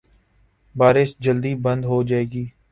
[0.75, 2.45] بارش جلدی بند ہو جائے گی۔